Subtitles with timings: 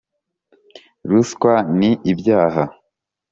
[1.09, 2.63] ruswa ni ibyaha